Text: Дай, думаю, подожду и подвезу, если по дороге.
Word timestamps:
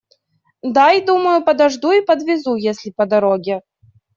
Дай, 0.77 1.01
думаю, 1.09 1.43
подожду 1.45 1.91
и 1.99 2.01
подвезу, 2.01 2.55
если 2.55 2.89
по 2.89 3.05
дороге. 3.05 3.61